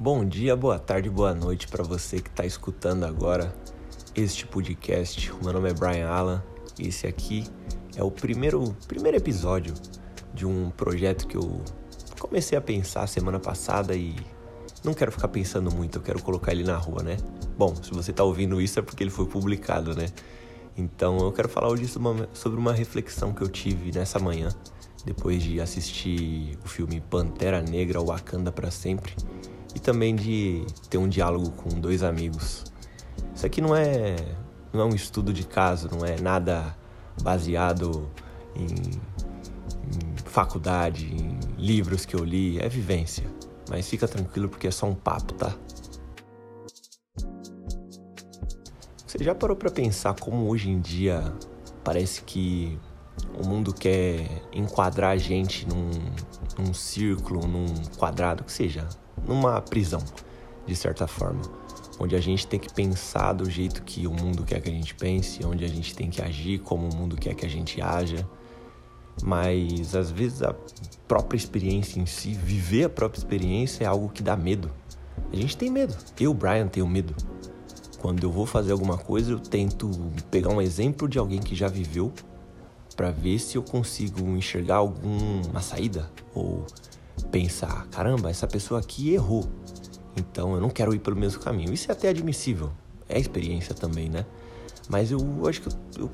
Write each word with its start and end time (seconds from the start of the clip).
Bom 0.00 0.24
dia, 0.24 0.54
boa 0.54 0.78
tarde, 0.78 1.10
boa 1.10 1.34
noite 1.34 1.66
para 1.66 1.82
você 1.82 2.20
que 2.20 2.28
está 2.28 2.46
escutando 2.46 3.02
agora 3.02 3.52
este 4.14 4.46
podcast. 4.46 5.32
O 5.32 5.42
meu 5.42 5.52
nome 5.52 5.70
é 5.70 5.72
Brian 5.72 6.08
Allen 6.08 6.40
e 6.78 6.86
esse 6.86 7.04
aqui 7.04 7.44
é 7.96 8.04
o 8.04 8.08
primeiro, 8.08 8.76
primeiro 8.86 9.16
episódio 9.16 9.74
de 10.32 10.46
um 10.46 10.70
projeto 10.70 11.26
que 11.26 11.36
eu 11.36 11.60
comecei 12.16 12.56
a 12.56 12.60
pensar 12.60 13.08
semana 13.08 13.40
passada 13.40 13.96
e 13.96 14.14
não 14.84 14.94
quero 14.94 15.10
ficar 15.10 15.26
pensando 15.26 15.68
muito, 15.74 15.98
eu 15.98 16.02
quero 16.02 16.22
colocar 16.22 16.52
ele 16.52 16.62
na 16.62 16.76
rua, 16.76 17.02
né? 17.02 17.16
Bom, 17.58 17.74
se 17.74 17.90
você 17.90 18.12
está 18.12 18.22
ouvindo 18.22 18.60
isso 18.60 18.78
é 18.78 18.82
porque 18.82 19.02
ele 19.02 19.10
foi 19.10 19.26
publicado, 19.26 19.96
né? 19.96 20.06
Então 20.76 21.18
eu 21.18 21.32
quero 21.32 21.48
falar 21.48 21.70
hoje 21.70 21.88
sobre 22.32 22.60
uma 22.60 22.72
reflexão 22.72 23.34
que 23.34 23.42
eu 23.42 23.48
tive 23.48 23.90
nessa 23.90 24.20
manhã, 24.20 24.50
depois 25.04 25.42
de 25.42 25.60
assistir 25.60 26.56
o 26.64 26.68
filme 26.68 27.00
Pantera 27.00 27.60
Negra 27.60 28.00
Wakanda 28.00 28.52
para 28.52 28.70
Sempre 28.70 29.16
e 29.78 29.80
também 29.80 30.16
de 30.16 30.66
ter 30.90 30.98
um 30.98 31.08
diálogo 31.08 31.50
com 31.52 31.68
dois 31.80 32.02
amigos. 32.02 32.64
Isso 33.32 33.46
aqui 33.46 33.60
não 33.60 33.74
é, 33.74 34.16
não 34.72 34.80
é 34.80 34.84
um 34.84 34.94
estudo 34.94 35.32
de 35.32 35.44
caso, 35.44 35.88
não 35.88 36.04
é 36.04 36.20
nada 36.20 36.76
baseado 37.22 38.10
em, 38.56 38.66
em 38.66 40.16
faculdade, 40.24 41.06
em 41.06 41.38
livros 41.56 42.04
que 42.04 42.16
eu 42.16 42.24
li, 42.24 42.58
é 42.58 42.68
vivência. 42.68 43.24
Mas 43.70 43.88
fica 43.88 44.08
tranquilo 44.08 44.48
porque 44.48 44.66
é 44.66 44.70
só 44.72 44.86
um 44.86 44.94
papo, 44.96 45.34
tá? 45.34 45.54
Você 49.06 49.22
já 49.22 49.34
parou 49.34 49.56
para 49.56 49.70
pensar 49.70 50.14
como 50.18 50.48
hoje 50.48 50.68
em 50.68 50.80
dia 50.80 51.32
parece 51.84 52.22
que 52.22 52.76
o 53.40 53.46
mundo 53.46 53.72
quer 53.72 54.42
enquadrar 54.52 55.12
a 55.12 55.16
gente 55.16 55.68
num, 55.68 55.90
num 56.58 56.74
círculo, 56.74 57.46
num 57.46 57.66
quadrado, 57.96 58.42
que 58.42 58.50
seja, 58.50 58.88
numa 59.26 59.60
prisão, 59.60 60.02
de 60.66 60.76
certa 60.76 61.06
forma. 61.06 61.40
Onde 62.00 62.14
a 62.14 62.20
gente 62.20 62.46
tem 62.46 62.60
que 62.60 62.72
pensar 62.72 63.32
do 63.32 63.50
jeito 63.50 63.82
que 63.82 64.06
o 64.06 64.12
mundo 64.12 64.44
quer 64.44 64.60
que 64.60 64.68
a 64.68 64.72
gente 64.72 64.94
pense, 64.94 65.44
onde 65.44 65.64
a 65.64 65.68
gente 65.68 65.94
tem 65.94 66.10
que 66.10 66.22
agir 66.22 66.60
como 66.60 66.88
o 66.88 66.94
mundo 66.94 67.16
quer 67.16 67.34
que 67.34 67.44
a 67.44 67.48
gente 67.48 67.80
haja. 67.80 68.26
Mas 69.22 69.96
às 69.96 70.10
vezes 70.10 70.42
a 70.42 70.54
própria 71.08 71.36
experiência 71.36 71.98
em 71.98 72.06
si, 72.06 72.32
viver 72.32 72.84
a 72.84 72.88
própria 72.88 73.18
experiência 73.18 73.84
é 73.84 73.86
algo 73.86 74.08
que 74.10 74.22
dá 74.22 74.36
medo. 74.36 74.70
A 75.32 75.36
gente 75.36 75.56
tem 75.56 75.70
medo. 75.70 75.96
Eu, 76.20 76.32
Brian, 76.32 76.68
tenho 76.68 76.86
medo. 76.86 77.14
Quando 77.98 78.22
eu 78.22 78.30
vou 78.30 78.46
fazer 78.46 78.70
alguma 78.70 78.96
coisa, 78.96 79.32
eu 79.32 79.40
tento 79.40 79.90
pegar 80.30 80.50
um 80.50 80.62
exemplo 80.62 81.08
de 81.08 81.18
alguém 81.18 81.40
que 81.40 81.56
já 81.56 81.66
viveu 81.66 82.12
para 82.96 83.10
ver 83.10 83.38
se 83.38 83.56
eu 83.56 83.62
consigo 83.62 84.20
enxergar 84.36 84.76
alguma 84.76 85.60
saída 85.60 86.10
ou 86.34 86.64
pensar, 87.30 87.86
caramba, 87.88 88.30
essa 88.30 88.46
pessoa 88.46 88.80
aqui 88.80 89.12
errou. 89.12 89.48
Então 90.16 90.54
eu 90.54 90.60
não 90.60 90.70
quero 90.70 90.94
ir 90.94 90.98
pelo 90.98 91.16
mesmo 91.16 91.40
caminho. 91.40 91.72
Isso 91.72 91.90
é 91.90 91.92
até 91.92 92.08
admissível. 92.08 92.72
É 93.08 93.18
experiência 93.18 93.74
também, 93.74 94.08
né? 94.08 94.26
Mas 94.88 95.10
eu 95.10 95.20
acho 95.46 95.62
que 95.62 95.68
eu, 95.68 95.74
eu, 95.98 96.10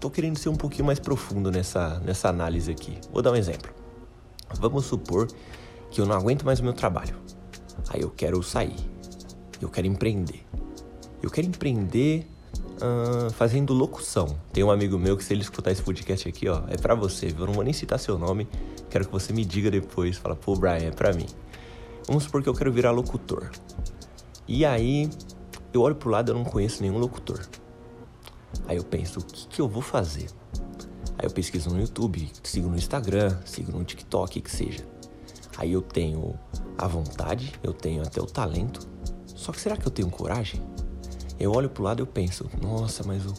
tô 0.00 0.10
querendo 0.10 0.38
ser 0.38 0.48
um 0.48 0.56
pouquinho 0.56 0.86
mais 0.86 0.98
profundo 0.98 1.50
nessa, 1.50 2.00
nessa 2.00 2.28
análise 2.28 2.70
aqui. 2.70 2.98
Vou 3.12 3.22
dar 3.22 3.32
um 3.32 3.36
exemplo. 3.36 3.70
Vamos 4.58 4.86
supor 4.86 5.28
que 5.90 6.00
eu 6.00 6.06
não 6.06 6.16
aguento 6.16 6.44
mais 6.44 6.60
o 6.60 6.64
meu 6.64 6.72
trabalho. 6.72 7.16
Aí 7.88 8.00
eu 8.00 8.10
quero 8.10 8.42
sair. 8.42 8.76
Eu 9.60 9.68
quero 9.68 9.86
empreender. 9.86 10.44
Eu 11.22 11.30
quero 11.30 11.46
empreender 11.46 12.26
uh, 12.76 13.32
fazendo 13.32 13.72
locução. 13.72 14.36
Tem 14.52 14.62
um 14.64 14.70
amigo 14.70 14.98
meu 14.98 15.16
que 15.16 15.24
se 15.24 15.32
ele 15.32 15.42
escutar 15.42 15.70
esse 15.70 15.82
podcast 15.82 16.28
aqui, 16.28 16.48
ó, 16.48 16.62
é 16.68 16.76
para 16.76 16.94
você, 16.94 17.26
viu? 17.28 17.40
Eu 17.40 17.46
não 17.46 17.54
vou 17.54 17.64
nem 17.64 17.72
citar 17.72 17.98
seu 17.98 18.18
nome, 18.18 18.48
quero 18.90 19.06
que 19.06 19.12
você 19.12 19.32
me 19.32 19.44
diga 19.44 19.70
depois, 19.70 20.16
fala, 20.16 20.34
pô, 20.34 20.54
Brian, 20.54 20.88
é 20.88 20.90
pra 20.90 21.12
mim. 21.12 21.26
Vamos 22.06 22.24
supor 22.24 22.42
que 22.42 22.48
eu 22.48 22.54
quero 22.54 22.72
virar 22.72 22.90
locutor. 22.90 23.50
E 24.46 24.64
aí, 24.64 25.08
eu 25.72 25.80
olho 25.80 25.94
pro 25.94 26.10
lado 26.10 26.30
e 26.30 26.32
eu 26.32 26.36
não 26.36 26.44
conheço 26.44 26.82
nenhum 26.82 26.98
locutor. 26.98 27.40
Aí 28.66 28.76
eu 28.76 28.84
penso, 28.84 29.20
o 29.20 29.24
que, 29.24 29.48
que 29.48 29.60
eu 29.60 29.68
vou 29.68 29.82
fazer? 29.82 30.28
Aí 31.18 31.26
eu 31.26 31.30
pesquiso 31.30 31.70
no 31.70 31.80
YouTube, 31.80 32.30
sigo 32.42 32.68
no 32.68 32.76
Instagram, 32.76 33.38
sigo 33.44 33.72
no 33.72 33.84
TikTok, 33.84 34.40
que 34.40 34.50
seja. 34.50 34.84
Aí 35.56 35.72
eu 35.72 35.80
tenho 35.80 36.38
a 36.76 36.86
vontade, 36.86 37.52
eu 37.62 37.72
tenho 37.72 38.02
até 38.02 38.20
o 38.20 38.26
talento. 38.26 38.86
Só 39.26 39.52
que 39.52 39.60
será 39.60 39.76
que 39.76 39.86
eu 39.86 39.90
tenho 39.90 40.10
coragem? 40.10 40.60
Eu 41.38 41.52
olho 41.52 41.68
pro 41.68 41.82
lado 41.82 42.00
e 42.00 42.02
eu 42.02 42.06
penso, 42.06 42.48
nossa, 42.60 43.02
mas 43.04 43.24
o, 43.26 43.34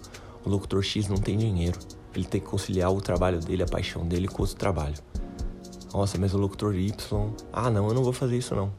o 0.45 0.49
locutor 0.49 0.83
X 0.83 1.07
não 1.07 1.17
tem 1.17 1.37
dinheiro. 1.37 1.79
Ele 2.13 2.25
tem 2.25 2.39
que 2.39 2.47
conciliar 2.47 2.91
o 2.91 3.01
trabalho 3.01 3.39
dele, 3.39 3.63
a 3.63 3.67
paixão 3.67 4.07
dele 4.07 4.27
com 4.27 4.41
outro 4.41 4.55
trabalho. 4.55 4.95
Nossa, 5.93 6.17
mas 6.17 6.33
o 6.33 6.37
locutor 6.37 6.75
Y, 6.75 7.33
ah 7.53 7.69
não, 7.69 7.87
eu 7.87 7.93
não 7.93 8.03
vou 8.03 8.13
fazer 8.13 8.37
isso 8.37 8.53
não. 8.55 8.71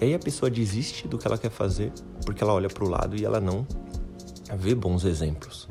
E 0.00 0.04
aí 0.04 0.14
a 0.14 0.18
pessoa 0.18 0.50
desiste 0.50 1.06
do 1.06 1.18
que 1.18 1.26
ela 1.26 1.38
quer 1.38 1.50
fazer 1.50 1.92
porque 2.24 2.42
ela 2.42 2.52
olha 2.52 2.68
pro 2.68 2.88
lado 2.88 3.16
e 3.16 3.24
ela 3.24 3.40
não 3.40 3.66
vê 4.56 4.74
bons 4.74 5.04
exemplos. 5.04 5.68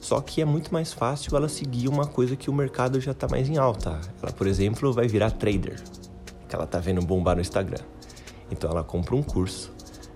Só 0.00 0.20
que 0.20 0.40
é 0.40 0.44
muito 0.44 0.72
mais 0.72 0.92
fácil 0.92 1.36
ela 1.36 1.48
seguir 1.48 1.88
uma 1.88 2.06
coisa 2.06 2.36
que 2.36 2.48
o 2.48 2.54
mercado 2.54 3.00
já 3.00 3.10
está 3.10 3.26
mais 3.28 3.48
em 3.48 3.58
alta. 3.58 4.00
Ela, 4.22 4.32
por 4.32 4.46
exemplo, 4.46 4.92
vai 4.92 5.08
virar 5.08 5.32
trader, 5.32 5.82
que 6.48 6.54
ela 6.54 6.66
tá 6.66 6.78
vendo 6.78 7.02
bombar 7.02 7.34
no 7.34 7.42
Instagram. 7.42 7.82
Então 8.50 8.70
ela 8.70 8.84
compra 8.84 9.14
um 9.14 9.22
curso, 9.22 9.72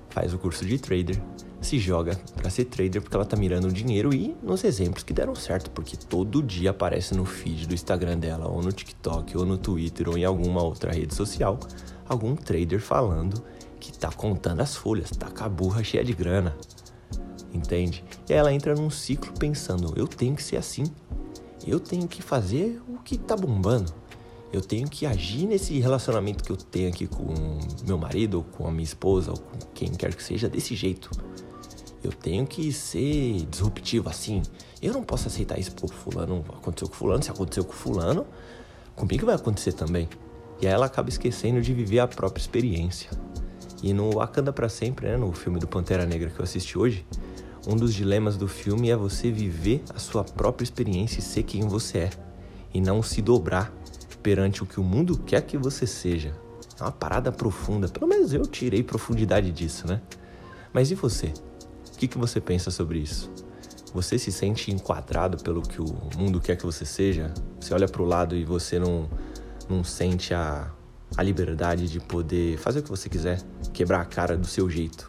faz 0.09 0.33
o 0.33 0.39
curso 0.39 0.65
de 0.65 0.79
trader, 0.79 1.21
se 1.63 1.79
joga 1.79 2.21
para 2.35 2.51
ser 2.51 2.67
trader 2.67 3.01
porque 3.01 3.17
ela 3.17 3.25
tá 3.25 3.37
mirando 3.37 3.69
o 3.69 3.73
dinheiro 3.73 4.13
e 4.13 4.37
nos 4.43 4.65
exemplos 4.65 5.03
que 5.03 5.13
deram 5.13 5.35
certo, 5.35 5.71
porque 5.71 5.97
todo 5.97 6.43
dia 6.43 6.71
aparece 6.71 7.15
no 7.15 7.25
feed 7.25 7.67
do 7.67 7.75
Instagram 7.75 8.19
dela, 8.19 8.49
ou 8.49 8.63
no 8.63 8.73
TikTok, 8.73 9.37
ou 9.37 9.47
no 9.47 9.57
Twitter, 9.57 10.09
ou 10.09 10.19
em 10.19 10.25
alguma 10.25 10.63
outra 10.63 10.93
rede 10.93 11.15
social, 11.15 11.59
algum 12.09 12.35
trader 12.35 12.81
falando 12.81 13.43
que 13.79 13.97
tá 13.97 14.11
contando 14.11 14.61
as 14.61 14.77
folhas, 14.77 15.11
tá 15.11 15.31
com 15.31 15.45
a 15.45 15.49
burra 15.49 15.83
cheia 15.83 16.05
de 16.05 16.13
grana. 16.13 16.57
Entende? 17.55 18.05
E 18.29 18.33
ela 18.33 18.53
entra 18.53 18.75
num 18.75 18.91
ciclo 18.91 19.33
pensando: 19.39 19.93
eu 19.97 20.09
tenho 20.09 20.35
que 20.35 20.43
ser 20.43 20.57
assim, 20.57 20.85
eu 21.67 21.79
tenho 21.79 22.09
que 22.09 22.23
fazer 22.23 22.81
o 22.89 22.99
que 22.99 23.19
tá 23.19 23.37
bombando. 23.37 23.93
Eu 24.53 24.61
tenho 24.61 24.87
que 24.87 25.07
agir 25.07 25.47
nesse 25.47 25.79
relacionamento 25.79 26.45
que 26.45 26.53
eu 26.53 26.57
tenho 26.57 26.91
aqui 26.91 27.07
com 27.07 27.33
meu 27.87 27.97
marido, 27.97 28.35
ou 28.35 28.45
com 28.45 28.67
a 28.67 28.71
minha 28.71 28.85
esposa, 28.85 29.31
ou 29.31 29.39
com 29.39 29.59
quem 29.73 29.91
quer 29.91 30.15
que 30.15 30.23
seja, 30.23 30.47
desse 30.47 30.77
jeito. 30.77 31.11
Eu 32.03 32.13
tenho 32.13 32.47
que 32.47 32.73
ser 32.73 33.47
disruptivo 33.47 34.09
assim. 34.09 34.43
Eu 34.81 34.93
não 34.93 35.05
posso 35.05 35.29
aceitar 35.29 35.59
isso 35.59 35.73
por 35.73 35.93
fulano. 35.93 36.45
Aconteceu 36.49 36.89
com 36.89 36.95
fulano, 36.95 37.23
se 37.23 37.31
aconteceu 37.31 37.65
com 37.65 37.73
fulano, 37.73 38.27
comigo 38.97 39.27
vai 39.27 39.35
acontecer 39.35 39.73
também. 39.73 40.09
E 40.61 40.67
aí 40.67 40.73
ela 40.73 40.87
acaba 40.87 41.09
esquecendo 41.09 41.61
de 41.61 41.73
viver 41.73 42.01
a 42.01 42.09
própria 42.09 42.41
experiência. 42.41 43.11
E 43.83 43.93
no 43.93 44.13
Wakanda 44.13 44.53
para 44.53 44.69
sempre, 44.69 45.09
né, 45.09 45.17
no 45.17 45.33
filme 45.33 45.59
do 45.59 45.67
Pantera 45.67 46.07
Negra 46.07 46.31
que 46.31 46.39
eu 46.39 46.45
assisti 46.45 46.79
hoje, 46.79 47.05
um 47.67 47.77
dos 47.77 47.95
dilemas 47.95 48.37
do 48.37 48.49
filme 48.49 48.91
é 48.91 48.97
você 48.97 49.31
viver 49.31 49.83
a 49.95 49.99
sua 49.99 50.25
própria 50.25 50.65
experiência 50.65 51.21
e 51.21 51.23
ser 51.23 51.43
quem 51.45 51.67
você 51.67 51.99
é, 51.99 52.11
e 52.73 52.81
não 52.81 53.03
se 53.03 53.21
dobrar 53.23 53.73
perante 54.23 54.63
o 54.63 54.67
que 54.67 54.79
o 54.79 54.85
mundo 54.85 55.19
quer 55.19 55.43
que 55.43 55.57
você 55.57 55.87
seja. 55.87 56.33
É 56.79 56.83
uma 56.83 56.93
parada 56.93 57.31
profunda, 57.31 57.89
pelo 57.89 58.07
menos 58.07 58.33
eu 58.33 58.47
tirei 58.47 58.83
profundidade 58.83 59.51
disso, 59.51 59.87
né? 59.87 60.01
Mas 60.73 60.91
e 60.91 60.95
você? 60.95 61.33
Que, 62.03 62.09
que 62.09 62.19
você 62.19 62.41
pensa 62.41 62.69
sobre 62.69 62.99
isso? 62.99 63.31
Você 63.95 64.19
se 64.19 64.33
sente 64.33 64.73
enquadrado 64.73 65.37
pelo 65.37 65.63
que 65.63 65.81
o 65.81 65.87
mundo 66.19 66.41
quer 66.41 66.57
que 66.57 66.67
você 66.67 66.85
seja? 66.85 67.33
Você 67.61 67.73
olha 67.73 67.87
para 67.87 68.03
o 68.03 68.05
lado 68.05 68.35
e 68.35 68.45
você 68.45 68.77
não, 68.77 69.09
não 69.69 69.85
sente 69.85 70.35
a, 70.35 70.69
a 71.17 71.23
liberdade 71.23 71.89
de 71.89 72.01
poder 72.01 72.59
fazer 72.59 72.81
o 72.81 72.83
que 72.83 72.89
você 72.89 73.09
quiser, 73.09 73.41
quebrar 73.73 74.01
a 74.01 74.05
cara 74.05 74.37
do 74.37 74.49
seu 74.49 74.69
jeito. 74.69 75.09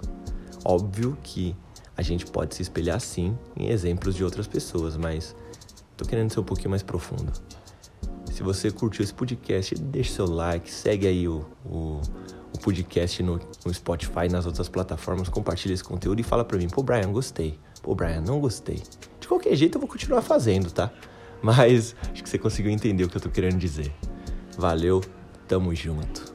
Óbvio 0.64 1.18
que 1.24 1.56
a 1.98 2.04
gente 2.04 2.28
pode 2.28 2.54
se 2.54 2.62
espelhar 2.62 3.00
sim 3.00 3.36
em 3.58 3.70
exemplos 3.70 4.14
de 4.14 4.24
outras 4.24 4.46
pessoas, 4.46 4.96
mas 4.96 5.36
tô 5.98 6.06
querendo 6.06 6.32
ser 6.32 6.42
um 6.42 6.44
pouquinho 6.44 6.70
mais 6.70 6.84
profundo. 6.84 7.34
Se 8.32 8.44
você 8.44 8.70
curtiu 8.70 9.04
esse 9.04 9.14
podcast, 9.14 9.74
deixe 9.76 10.12
seu 10.12 10.28
like, 10.28 10.70
segue 10.70 11.08
aí 11.08 11.28
o 11.28 11.44
o 11.66 12.02
podcast 12.64 13.22
no, 13.22 13.40
no 13.66 13.74
Spotify, 13.74 14.30
nas 14.32 14.46
outras 14.46 14.70
plataformas, 14.70 15.28
compartilha 15.28 15.74
esse 15.74 15.84
conteúdo 15.84 16.22
e 16.22 16.24
fala 16.24 16.46
pra 16.46 16.58
mim, 16.58 16.70
pô, 16.70 16.82
Brian, 16.82 17.12
gostei. 17.12 17.60
Pô, 17.82 17.94
Brian, 17.94 18.22
não 18.22 18.40
gostei. 18.40 18.82
De 19.20 19.28
qualquer 19.28 19.54
jeito 19.56 19.76
eu 19.76 19.82
vou 19.82 19.90
continuar 19.90 20.22
fazendo, 20.22 20.72
tá? 20.72 20.90
Mas 21.42 21.94
acho 22.12 22.24
que 22.24 22.30
você 22.30 22.40
conseguiu 22.40 22.72
entender 22.72 23.04
o 23.04 23.10
que 23.10 23.18
eu 23.18 23.22
tô 23.22 23.30
querendo 23.30 23.58
dizer. 23.58 23.94
Valeu, 24.58 25.02
tamo 25.46 25.76
junto. 25.76 26.34